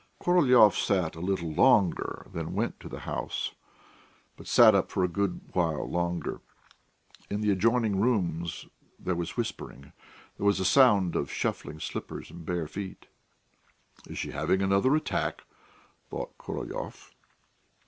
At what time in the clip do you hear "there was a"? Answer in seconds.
10.37-10.65